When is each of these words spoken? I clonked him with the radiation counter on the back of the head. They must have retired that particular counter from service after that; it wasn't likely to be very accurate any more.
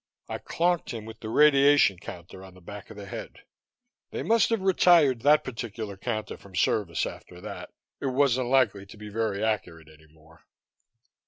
I 0.27 0.39
clonked 0.39 0.89
him 0.89 1.05
with 1.05 1.19
the 1.19 1.29
radiation 1.29 1.99
counter 1.99 2.43
on 2.43 2.55
the 2.55 2.59
back 2.61 2.89
of 2.89 2.97
the 2.97 3.05
head. 3.05 3.43
They 4.09 4.23
must 4.23 4.49
have 4.49 4.59
retired 4.61 5.21
that 5.21 5.43
particular 5.43 5.95
counter 5.95 6.37
from 6.37 6.55
service 6.55 7.05
after 7.05 7.39
that; 7.39 7.69
it 7.99 8.07
wasn't 8.07 8.47
likely 8.47 8.87
to 8.87 8.97
be 8.97 9.09
very 9.09 9.43
accurate 9.43 9.89
any 9.89 10.11
more. 10.11 10.41